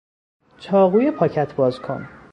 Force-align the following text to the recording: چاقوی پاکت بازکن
چاقوی 0.59 1.11
پاکت 1.11 1.53
بازکن 1.55 2.09